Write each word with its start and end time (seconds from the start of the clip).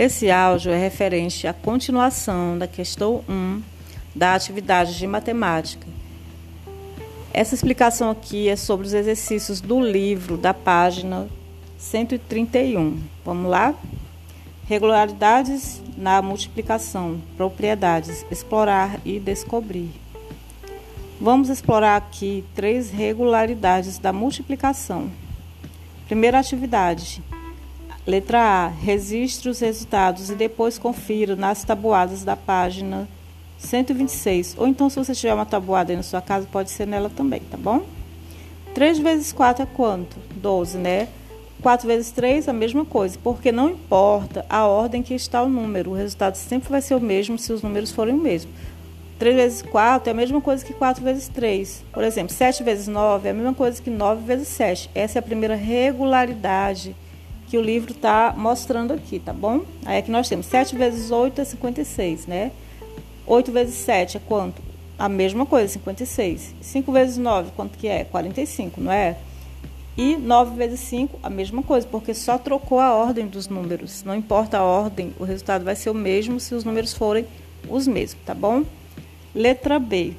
Esse 0.00 0.30
áudio 0.30 0.72
é 0.72 0.78
referente 0.78 1.46
à 1.46 1.52
continuação 1.52 2.56
da 2.56 2.66
questão 2.66 3.22
1 3.28 3.62
da 4.14 4.34
atividade 4.34 4.96
de 4.96 5.06
matemática. 5.06 5.86
Essa 7.34 7.54
explicação 7.54 8.08
aqui 8.08 8.48
é 8.48 8.56
sobre 8.56 8.86
os 8.86 8.94
exercícios 8.94 9.60
do 9.60 9.78
livro 9.78 10.38
da 10.38 10.54
página 10.54 11.28
131. 11.76 12.98
Vamos 13.22 13.50
lá? 13.50 13.74
Regularidades 14.66 15.82
na 15.98 16.22
multiplicação, 16.22 17.20
propriedades, 17.36 18.24
explorar 18.30 18.98
e 19.04 19.20
descobrir. 19.20 19.90
Vamos 21.20 21.50
explorar 21.50 21.96
aqui 21.96 22.42
três 22.54 22.90
regularidades 22.90 23.98
da 23.98 24.14
multiplicação. 24.14 25.10
Primeira 26.08 26.38
atividade. 26.38 27.22
Letra 28.10 28.40
A. 28.40 28.66
Registre 28.66 29.48
os 29.48 29.60
resultados 29.60 30.30
e 30.30 30.34
depois 30.34 30.76
confira 30.76 31.36
nas 31.36 31.62
tabuadas 31.62 32.24
da 32.24 32.34
página 32.34 33.08
126. 33.56 34.56
Ou 34.58 34.66
então, 34.66 34.90
se 34.90 34.96
você 34.96 35.14
tiver 35.14 35.32
uma 35.32 35.46
tabuada 35.46 35.92
aí 35.92 35.96
na 35.96 36.02
sua 36.02 36.20
casa, 36.20 36.44
pode 36.50 36.72
ser 36.72 36.88
nela 36.88 37.08
também, 37.08 37.38
tá 37.38 37.56
bom? 37.56 37.84
3 38.74 38.98
vezes 38.98 39.32
4 39.32 39.62
é 39.62 39.66
quanto? 39.66 40.16
12, 40.34 40.76
né? 40.76 41.06
4 41.62 41.86
vezes 41.86 42.10
3 42.10 42.48
a 42.48 42.52
mesma 42.52 42.84
coisa, 42.84 43.16
porque 43.22 43.52
não 43.52 43.70
importa 43.70 44.44
a 44.50 44.66
ordem 44.66 45.04
que 45.04 45.14
está 45.14 45.40
o 45.40 45.48
número, 45.48 45.92
o 45.92 45.94
resultado 45.94 46.34
sempre 46.34 46.68
vai 46.68 46.82
ser 46.82 46.96
o 46.96 47.00
mesmo 47.00 47.38
se 47.38 47.52
os 47.52 47.62
números 47.62 47.92
forem 47.92 48.14
o 48.14 48.18
mesmo. 48.18 48.50
3 49.20 49.36
vezes 49.36 49.62
4 49.62 50.08
é 50.08 50.12
a 50.12 50.16
mesma 50.16 50.40
coisa 50.40 50.64
que 50.64 50.72
4 50.72 51.04
vezes 51.04 51.28
3. 51.28 51.84
Por 51.92 52.02
exemplo, 52.02 52.34
7 52.34 52.64
vezes 52.64 52.88
9 52.88 53.28
é 53.28 53.30
a 53.30 53.34
mesma 53.34 53.54
coisa 53.54 53.80
que 53.80 53.90
9 53.90 54.24
vezes 54.24 54.48
7. 54.48 54.90
Essa 54.96 55.18
é 55.18 55.20
a 55.20 55.22
primeira 55.22 55.54
regularidade 55.54 56.96
que 57.50 57.58
o 57.58 57.60
livro 57.60 57.90
está 57.90 58.32
mostrando 58.36 58.92
aqui, 58.92 59.18
tá 59.18 59.32
bom? 59.32 59.62
Aí 59.84 59.98
aqui 59.98 60.10
nós 60.10 60.28
temos 60.28 60.46
7 60.46 60.76
vezes 60.76 61.10
8 61.10 61.40
é 61.40 61.44
56, 61.44 62.28
né? 62.28 62.52
8 63.26 63.50
vezes 63.50 63.74
7 63.74 64.18
é 64.18 64.20
quanto? 64.20 64.62
A 64.96 65.08
mesma 65.08 65.44
coisa, 65.44 65.66
56. 65.66 66.54
5 66.60 66.92
vezes 66.92 67.16
9, 67.16 67.50
quanto 67.56 67.76
que 67.76 67.88
é? 67.88 68.04
45, 68.04 68.80
não 68.80 68.92
é? 68.92 69.16
E 69.98 70.16
9 70.16 70.54
vezes 70.54 70.78
5, 70.78 71.18
a 71.24 71.28
mesma 71.28 71.60
coisa, 71.64 71.84
porque 71.88 72.14
só 72.14 72.38
trocou 72.38 72.78
a 72.78 72.94
ordem 72.94 73.26
dos 73.26 73.48
números. 73.48 74.04
Não 74.04 74.14
importa 74.14 74.58
a 74.58 74.62
ordem, 74.62 75.12
o 75.18 75.24
resultado 75.24 75.64
vai 75.64 75.74
ser 75.74 75.90
o 75.90 75.94
mesmo 75.94 76.38
se 76.38 76.54
os 76.54 76.62
números 76.62 76.94
forem 76.94 77.26
os 77.68 77.88
mesmos, 77.88 78.22
tá 78.24 78.32
bom? 78.32 78.62
Letra 79.34 79.80
B. 79.80 80.14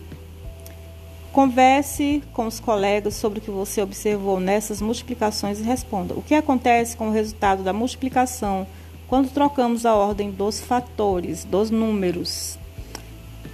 Converse 1.31 2.21
com 2.33 2.45
os 2.45 2.59
colegas 2.59 3.13
sobre 3.13 3.39
o 3.39 3.41
que 3.41 3.49
você 3.49 3.81
observou 3.81 4.39
nessas 4.39 4.81
multiplicações 4.81 5.59
e 5.59 5.63
responda. 5.63 6.13
O 6.13 6.21
que 6.21 6.35
acontece 6.35 6.97
com 6.97 7.07
o 7.07 7.11
resultado 7.11 7.63
da 7.63 7.71
multiplicação 7.71 8.67
quando 9.07 9.31
trocamos 9.31 9.85
a 9.85 9.95
ordem 9.95 10.29
dos 10.29 10.59
fatores, 10.59 11.45
dos 11.45 11.71
números? 11.71 12.59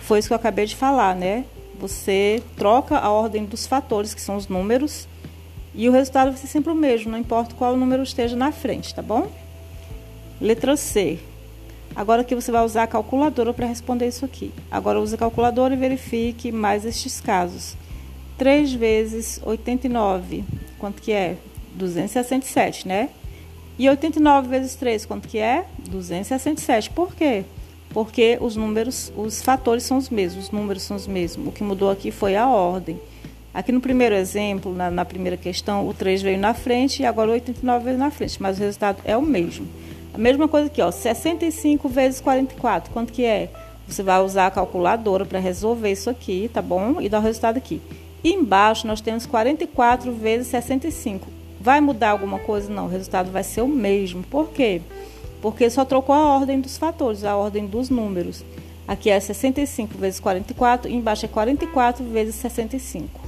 Foi 0.02 0.18
isso 0.18 0.28
que 0.28 0.34
eu 0.34 0.38
acabei 0.38 0.66
de 0.66 0.76
falar, 0.76 1.16
né? 1.16 1.46
Você 1.80 2.42
troca 2.56 2.98
a 2.98 3.12
ordem 3.12 3.46
dos 3.46 3.68
fatores, 3.68 4.16
que 4.16 4.22
são 4.22 4.38
os 4.38 4.48
números, 4.48 5.08
e 5.76 5.88
o 5.88 5.92
resultado 5.92 6.32
vai 6.32 6.38
ser 6.38 6.48
sempre 6.48 6.72
o 6.72 6.76
mesmo, 6.76 7.12
não 7.12 7.20
importa 7.20 7.54
qual 7.54 7.78
número 7.78 8.02
esteja 8.02 8.36
na 8.36 8.52
frente, 8.52 8.96
tá 8.96 9.04
bom? 9.04 9.28
Letra 10.42 10.76
C. 10.76 11.20
Agora 11.98 12.22
aqui 12.22 12.36
você 12.36 12.52
vai 12.52 12.64
usar 12.64 12.84
a 12.84 12.88
calculadora 12.88 13.52
para 13.52 13.66
responder 13.66 14.08
isso 14.08 14.24
aqui. 14.24 14.54
Agora 14.70 15.02
use 15.02 15.16
a 15.16 15.18
calculadora 15.18 15.74
e 15.74 15.78
verifique 15.78 16.52
mais 16.52 16.86
estes 16.86 17.20
casos. 17.20 17.76
3 18.38 18.72
vezes 18.74 19.42
89, 19.44 20.44
quanto 20.78 21.02
que 21.02 21.12
é? 21.12 21.38
267, 21.74 22.88
né? 22.88 23.10
E 23.80 23.90
89 23.90 24.48
vezes 24.48 24.76
3, 24.76 25.08
quanto 25.08 25.28
que 25.28 25.40
é? 25.40 25.66
267. 25.90 26.92
Por 26.92 27.16
quê? 27.16 27.44
Porque 27.90 28.38
os 28.40 28.56
números, 28.56 29.12
os 29.18 29.42
fatores 29.42 29.82
são 29.82 29.98
os 29.98 30.08
mesmos, 30.08 30.46
os 30.46 30.52
números 30.52 30.84
são 30.84 30.96
os 30.96 31.08
mesmos. 31.08 31.48
O 31.48 31.52
que 31.52 31.64
mudou 31.64 31.90
aqui 31.90 32.12
foi 32.12 32.36
a 32.36 32.48
ordem. 32.48 33.02
Aqui 33.52 33.72
no 33.72 33.82
primeiro 33.82 34.14
exemplo, 34.14 34.72
na, 34.72 34.92
na 34.92 35.04
primeira 35.04 35.36
questão, 35.36 35.88
o 35.88 35.96
3 35.96 36.22
veio 36.22 36.38
na 36.38 36.54
frente 36.54 37.02
e 37.02 37.08
agora 37.08 37.32
o 37.32 37.34
89 37.34 37.86
veio 37.86 37.98
na 37.98 38.12
frente, 38.12 38.40
mas 38.40 38.60
o 38.60 38.62
resultado 38.62 39.02
é 39.04 39.18
o 39.18 39.22
mesmo. 39.24 39.68
A 40.18 40.20
mesma 40.20 40.48
coisa 40.48 40.66
aqui, 40.66 40.82
ó, 40.82 40.90
65 40.90 41.88
vezes 41.88 42.20
44, 42.20 42.92
quanto 42.92 43.14
que 43.14 43.24
é? 43.24 43.52
Você 43.88 44.02
vai 44.02 44.20
usar 44.20 44.48
a 44.48 44.52
calculadora 44.52 45.24
para 45.28 45.38
resolver 45.38 45.92
isso 45.92 46.10
aqui, 46.10 46.50
tá 46.52 46.60
bom? 46.60 47.00
E 47.00 47.08
dar 47.08 47.20
o 47.20 47.22
resultado 47.22 47.58
aqui. 47.58 47.80
E 48.24 48.34
embaixo 48.34 48.88
nós 48.88 49.00
temos 49.00 49.28
44 49.28 50.12
vezes 50.12 50.48
65. 50.48 51.28
Vai 51.62 51.80
mudar 51.82 52.10
alguma 52.10 52.40
coisa? 52.40 52.74
Não, 52.74 52.86
o 52.86 52.90
resultado 52.90 53.30
vai 53.30 53.44
ser 53.44 53.62
o 53.62 53.68
mesmo. 53.68 54.24
Por 54.24 54.50
quê? 54.50 54.82
Porque 55.40 55.70
só 55.70 55.86
trocou 55.86 56.16
a 56.16 56.34
ordem 56.34 56.60
dos 56.60 56.80
fatores, 56.80 57.24
a 57.24 57.36
ordem 57.38 57.68
dos 57.68 57.92
números. 57.92 58.44
Aqui 58.88 59.12
é 59.12 59.20
65 59.20 60.00
vezes 60.00 60.20
44 60.20 60.90
e 60.90 60.96
embaixo 60.96 61.26
é 61.26 61.30
44 61.30 62.04
vezes 62.04 62.34
65. 62.34 63.22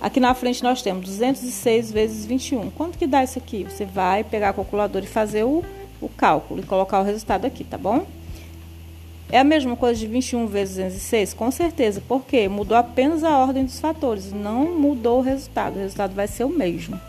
Aqui 0.00 0.20
na 0.20 0.34
frente 0.34 0.62
nós 0.62 0.82
temos 0.82 1.04
206 1.04 1.90
vezes 1.90 2.24
21. 2.24 2.70
Quanto 2.70 2.96
que 2.96 3.08
dá 3.08 3.24
isso 3.24 3.40
aqui? 3.40 3.64
Você 3.64 3.84
vai 3.84 4.22
pegar 4.22 4.50
a 4.50 4.52
calculadora 4.52 5.04
e 5.04 5.08
fazer 5.08 5.42
o 5.42 5.64
o 6.02 6.08
cálculo 6.08 6.60
e 6.60 6.64
colocar 6.64 7.00
o 7.00 7.04
resultado 7.04 7.46
aqui, 7.46 7.64
tá 7.64 7.78
bom? 7.78 8.04
É 9.30 9.38
a 9.38 9.44
mesma 9.44 9.74
coisa 9.76 9.98
de 9.98 10.06
21 10.06 10.46
vezes 10.46 10.76
206? 10.76 11.32
Com 11.32 11.50
certeza, 11.50 12.02
porque 12.06 12.48
mudou 12.48 12.76
apenas 12.76 13.24
a 13.24 13.38
ordem 13.38 13.64
dos 13.64 13.80
fatores, 13.80 14.30
não 14.30 14.78
mudou 14.78 15.20
o 15.20 15.22
resultado, 15.22 15.76
o 15.76 15.78
resultado 15.78 16.14
vai 16.14 16.26
ser 16.26 16.44
o 16.44 16.50
mesmo. 16.50 17.00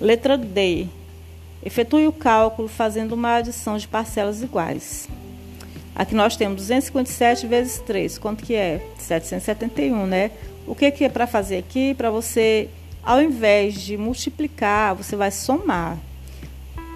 Letra 0.00 0.38
D. 0.38 0.86
Efetue 1.62 2.06
o 2.06 2.12
cálculo 2.12 2.66
fazendo 2.66 3.12
uma 3.12 3.36
adição 3.36 3.76
de 3.76 3.86
parcelas 3.86 4.42
iguais. 4.42 5.08
Aqui 5.94 6.14
nós 6.14 6.34
temos 6.34 6.56
257 6.56 7.46
vezes 7.46 7.78
3, 7.80 8.16
quanto 8.16 8.42
que 8.42 8.54
é? 8.54 8.80
771, 8.98 10.06
né? 10.06 10.30
O 10.66 10.74
que, 10.74 10.90
que 10.90 11.04
é 11.04 11.08
para 11.08 11.26
fazer 11.26 11.58
aqui? 11.58 11.92
Para 11.94 12.10
você, 12.10 12.70
ao 13.02 13.20
invés 13.20 13.74
de 13.74 13.98
multiplicar, 13.98 14.94
você 14.94 15.14
vai 15.14 15.30
somar. 15.30 15.98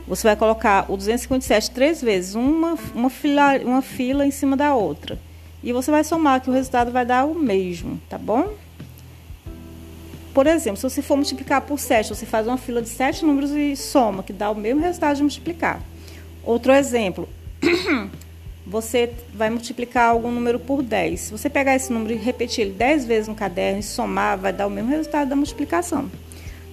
Você 0.06 0.28
vai 0.28 0.37
colocar 0.37 0.87
o 0.89 0.97
257 0.97 1.72
três 1.72 2.00
vezes, 2.00 2.34
uma, 2.34 2.78
uma, 2.94 3.11
fila, 3.11 3.59
uma 3.59 3.83
fila 3.83 4.25
em 4.25 4.31
cima 4.31 4.56
da 4.56 4.75
outra. 4.75 5.19
E 5.62 5.72
você 5.72 5.91
vai 5.91 6.05
somar 6.05 6.41
que 6.41 6.49
o 6.49 6.53
resultado 6.53 6.93
vai 6.93 7.05
dar 7.05 7.25
o 7.25 7.34
mesmo, 7.34 8.00
tá 8.09 8.16
bom? 8.16 8.55
Por 10.33 10.47
exemplo, 10.47 10.77
se 10.77 10.83
você 10.83 11.03
for 11.03 11.16
multiplicar 11.16 11.62
por 11.62 11.81
7, 11.81 12.11
você 12.11 12.27
faz 12.27 12.47
uma 12.47 12.59
fila 12.59 12.81
de 12.81 12.89
7 12.89 13.25
números 13.25 13.50
e 13.50 13.75
soma, 13.75 14.22
que 14.22 14.33
dá 14.33 14.50
o 14.50 14.55
mesmo 14.55 14.81
resultado 14.81 15.16
de 15.16 15.22
multiplicar. 15.22 15.81
Outro 16.45 16.72
exemplo, 16.72 17.28
você 18.65 19.12
vai 19.34 19.50
multiplicar 19.50 20.11
algum 20.11 20.31
número 20.31 20.61
por 20.61 20.83
10. 20.83 21.19
Se 21.19 21.33
você 21.33 21.50
pegar 21.50 21.75
esse 21.75 21.93
número 21.93 22.12
e 22.12 22.16
repetir 22.16 22.66
ele 22.66 22.75
10 22.75 23.06
vezes 23.06 23.28
no 23.28 23.34
caderno 23.34 23.81
e 23.81 23.83
somar, 23.83 24.39
vai 24.39 24.53
dar 24.53 24.66
o 24.66 24.71
mesmo 24.71 24.91
resultado 24.91 25.28
da 25.28 25.34
multiplicação. 25.34 26.09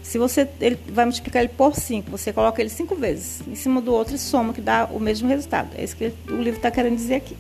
Se 0.03 0.17
você 0.17 0.47
ele 0.59 0.77
vai 0.89 1.05
multiplicar 1.05 1.41
ele 1.41 1.51
por 1.51 1.73
5, 1.73 2.11
você 2.11 2.31
coloca 2.31 2.61
ele 2.61 2.69
5 2.69 2.93
vezes 2.93 3.41
em 3.47 3.55
cima 3.55 3.81
do 3.81 3.93
outro 3.93 4.13
e 4.13 4.19
soma, 4.19 4.53
que 4.53 4.61
dá 4.61 4.87
o 4.91 4.99
mesmo 4.99 5.27
resultado. 5.29 5.69
É 5.75 5.83
isso 5.83 5.95
que 5.95 6.13
o 6.29 6.35
livro 6.35 6.57
está 6.57 6.69
querendo 6.69 6.97
dizer 6.97 7.15
aqui. 7.15 7.37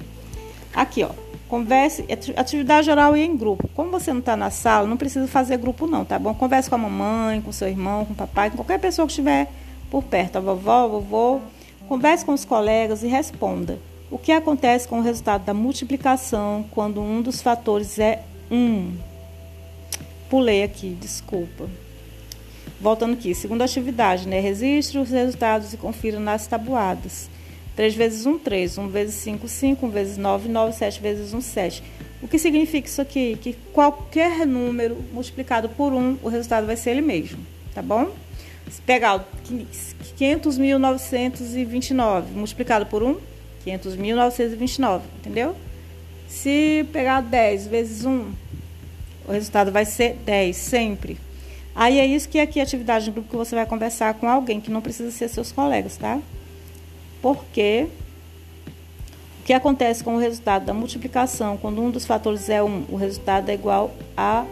Aqui, 0.73 1.03
ó. 1.03 1.09
Converse, 1.49 2.05
atividade 2.35 2.89
oral 2.89 3.15
e 3.15 3.21
em 3.21 3.37
grupo. 3.37 3.69
Como 3.75 3.91
você 3.91 4.11
não 4.11 4.21
está 4.21 4.35
na 4.35 4.49
sala, 4.49 4.87
não 4.87 4.97
precisa 4.97 5.27
fazer 5.27 5.57
grupo 5.57 5.85
não, 5.85 6.03
tá 6.03 6.17
bom? 6.17 6.33
Converse 6.33 6.67
com 6.67 6.75
a 6.75 6.79
mamãe, 6.79 7.41
com 7.41 7.51
seu 7.51 7.67
irmão, 7.67 8.05
com 8.05 8.13
o 8.13 8.15
papai, 8.15 8.49
com 8.49 8.55
qualquer 8.55 8.79
pessoa 8.79 9.05
que 9.05 9.11
estiver 9.11 9.51
por 9.91 10.01
perto, 10.01 10.37
a 10.37 10.39
vovó, 10.39 10.85
a 10.85 10.87
vovô. 10.87 11.41
Converse 11.87 12.25
com 12.25 12.33
os 12.33 12.45
colegas 12.45 13.03
e 13.03 13.07
responda. 13.07 13.77
O 14.09 14.17
que 14.17 14.31
acontece 14.31 14.87
com 14.87 14.99
o 14.99 15.03
resultado 15.03 15.43
da 15.43 15.53
multiplicação 15.53 16.65
quando 16.71 17.01
um 17.01 17.21
dos 17.21 17.41
fatores 17.41 17.99
é 17.99 18.23
1? 18.49 18.55
Um? 18.55 18.97
Pulei 20.29 20.63
aqui, 20.63 20.97
desculpa. 20.99 21.69
Voltando 22.83 23.13
aqui, 23.13 23.33
segunda 23.33 23.63
atividade, 23.63 24.27
né? 24.27 24.41
Registre 24.41 24.97
os 24.97 25.09
resultados 25.09 25.71
e 25.71 25.77
confira 25.77 26.19
nas 26.19 26.47
tabuadas. 26.47 27.29
3 27.77 27.95
vezes 27.95 28.25
1, 28.25 28.39
3. 28.39 28.77
1 28.77 28.87
vezes 28.89 29.15
5, 29.15 29.47
5. 29.47 29.85
1 29.85 29.89
vezes 29.89 30.17
9, 30.17 30.49
9. 30.49 30.73
7 30.73 31.01
vezes 31.01 31.33
1, 31.33 31.39
7. 31.39 31.81
O 32.21 32.27
que 32.27 32.37
significa 32.37 32.85
isso 32.85 33.01
aqui? 33.01 33.37
Que 33.41 33.53
qualquer 33.71 34.45
número 34.45 34.97
multiplicado 35.13 35.69
por 35.69 35.93
1, 35.93 36.17
o 36.21 36.27
resultado 36.27 36.67
vai 36.67 36.75
ser 36.75 36.89
ele 36.89 36.99
mesmo, 36.99 37.39
tá 37.73 37.81
bom? 37.81 38.11
Se 38.69 38.81
pegar 38.81 39.25
500.929 40.19 42.23
multiplicado 42.35 42.85
por 42.87 43.01
1, 43.01 43.15
500.929, 43.65 44.99
entendeu? 45.19 45.55
Se 46.27 46.85
pegar 46.91 47.21
10 47.21 47.67
vezes 47.67 48.03
1, 48.03 48.29
o 49.25 49.31
resultado 49.31 49.71
vai 49.71 49.85
ser 49.85 50.17
10 50.25 50.53
sempre. 50.53 51.17
Aí 51.75 51.99
é 51.99 52.05
isso 52.05 52.29
que 52.29 52.39
aqui 52.39 52.59
é 52.59 52.63
atividade 52.63 53.05
de 53.05 53.11
grupo 53.11 53.29
que 53.29 53.35
você 53.35 53.55
vai 53.55 53.65
conversar 53.65 54.13
com 54.15 54.27
alguém 54.29 54.61
que 54.61 54.69
não 54.69 54.81
precisa 54.81 55.11
ser 55.11 55.27
seus 55.27 55.51
colegas, 55.51 55.97
tá? 55.97 56.19
Porque 57.21 57.87
o 59.39 59.45
que 59.45 59.53
acontece 59.53 60.03
com 60.03 60.15
o 60.15 60.19
resultado 60.19 60.65
da 60.65 60.73
multiplicação, 60.73 61.57
quando 61.57 61.81
um 61.81 61.89
dos 61.89 62.05
fatores 62.05 62.47
é 62.49 62.61
1, 62.61 62.85
o 62.89 62.95
resultado 62.95 63.49
é 63.49 63.53
igual 63.53 63.91
a, 64.15 64.45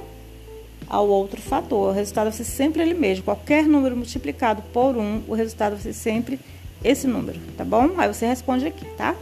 ao 0.90 1.08
outro 1.08 1.40
fator. 1.40 1.90
O 1.90 1.94
resultado 1.94 2.26
vai 2.26 2.34
ser 2.34 2.44
sempre 2.44 2.82
ele 2.82 2.94
mesmo. 2.94 3.24
Qualquer 3.24 3.66
número 3.66 3.96
multiplicado 3.96 4.62
por 4.74 4.98
1, 4.98 5.24
o 5.28 5.34
resultado 5.34 5.74
vai 5.74 5.82
ser 5.82 5.94
sempre 5.94 6.40
esse 6.84 7.08
número, 7.08 7.40
tá 7.56 7.64
bom? 7.64 7.92
Aí 7.98 8.08
você 8.08 8.26
responde 8.26 8.66
aqui, 8.66 8.86
tá? 8.98 9.16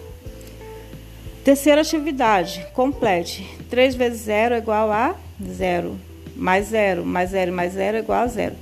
Terceira 1.44 1.82
atividade, 1.82 2.66
complete. 2.74 3.46
3 3.70 3.94
vezes 3.96 4.22
0 4.22 4.56
é 4.56 4.58
igual 4.58 4.92
a 4.92 5.16
0. 5.44 6.09
Mais 6.40 6.68
0, 6.68 7.06
mais 7.06 7.32
0, 7.32 7.52
mais 7.52 7.74
0 7.74 7.98
é 7.98 8.00
igual 8.00 8.24
a 8.24 8.28
0. 8.28 8.56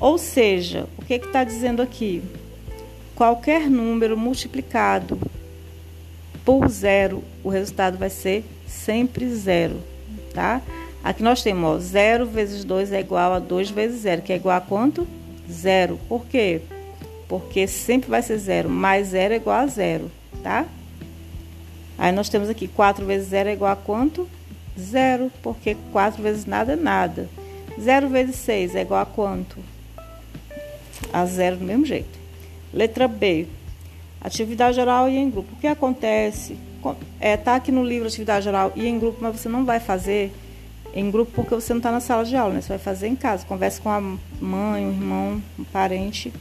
Ou 0.00 0.18
seja, 0.18 0.88
o 0.98 1.04
que 1.04 1.14
está 1.14 1.44
dizendo 1.44 1.80
aqui? 1.80 2.20
Qualquer 3.14 3.70
número 3.70 4.18
multiplicado 4.18 5.18
por 6.44 6.68
zero, 6.68 7.22
o 7.42 7.48
resultado 7.48 7.96
vai 7.96 8.10
ser 8.10 8.44
sempre 8.66 9.28
zero, 9.30 9.76
tá? 10.34 10.60
Aqui 11.02 11.22
nós 11.22 11.42
temos, 11.42 11.64
ó, 11.64 11.78
0 11.78 12.26
vezes 12.26 12.64
2 12.64 12.92
é 12.92 13.00
igual 13.00 13.32
a 13.32 13.38
2 13.38 13.70
vezes 13.70 14.00
0, 14.00 14.22
que 14.22 14.32
é 14.32 14.36
igual 14.36 14.56
a 14.56 14.60
quanto? 14.60 15.06
Zero. 15.50 15.98
Por 16.08 16.26
quê? 16.26 16.60
Porque 17.28 17.66
sempre 17.66 18.10
vai 18.10 18.20
ser 18.22 18.38
zero, 18.38 18.68
mais 18.68 19.08
zero 19.08 19.34
é 19.34 19.36
igual 19.36 19.56
a 19.56 19.66
zero, 19.66 20.10
tá? 20.42 20.66
Aí 21.96 22.10
nós 22.10 22.28
temos 22.28 22.48
aqui 22.48 22.66
4 22.66 23.06
vezes 23.06 23.28
0 23.28 23.48
é 23.48 23.52
igual 23.52 23.72
a 23.72 23.76
quanto? 23.76 24.28
Zero, 24.78 25.30
porque 25.42 25.76
4 25.92 26.22
vezes 26.22 26.46
nada 26.46 26.72
é 26.72 26.76
nada. 26.76 27.28
0 27.80 28.08
vezes 28.08 28.36
6 28.36 28.74
é 28.74 28.82
igual 28.82 29.00
a 29.00 29.06
quanto? 29.06 29.58
A 31.12 31.26
zero 31.26 31.56
do 31.56 31.64
mesmo 31.64 31.84
jeito. 31.84 32.18
Letra 32.72 33.06
B. 33.06 33.46
Atividade 34.20 34.76
geral 34.76 35.08
e 35.08 35.16
em 35.16 35.30
grupo. 35.30 35.52
O 35.52 35.60
que 35.60 35.66
acontece? 35.66 36.56
É, 37.20 37.36
tá 37.36 37.54
aqui 37.54 37.70
no 37.70 37.84
livro 37.84 38.08
atividade 38.08 38.44
geral 38.44 38.72
e 38.74 38.86
em 38.86 38.98
grupo, 38.98 39.18
mas 39.20 39.40
você 39.40 39.48
não 39.48 39.64
vai 39.64 39.80
fazer 39.80 40.32
em 40.94 41.10
grupo 41.10 41.32
porque 41.34 41.54
você 41.54 41.72
não 41.72 41.78
está 41.78 41.90
na 41.90 42.00
sala 42.00 42.24
de 42.24 42.36
aula, 42.36 42.54
né? 42.54 42.60
Você 42.60 42.68
vai 42.68 42.78
fazer 42.78 43.08
em 43.08 43.16
casa. 43.16 43.44
Converse 43.46 43.80
com 43.80 43.90
a 43.90 44.00
mãe, 44.00 44.86
o 44.86 44.90
irmão, 44.90 45.42
um 45.58 45.64
parente. 45.64 46.32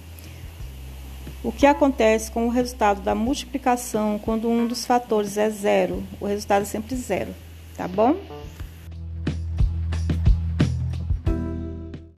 O 1.44 1.52
que 1.52 1.66
acontece 1.66 2.32
com 2.32 2.48
o 2.48 2.50
resultado 2.50 3.02
da 3.02 3.14
multiplicação 3.14 4.18
quando 4.18 4.50
um 4.50 4.66
dos 4.66 4.86
fatores 4.86 5.38
é 5.38 5.50
zero? 5.50 6.02
O 6.22 6.26
resultado 6.26 6.62
é 6.62 6.66
sempre 6.66 6.96
zero, 6.96 7.36
tá 7.76 7.88
bom? 7.88 8.43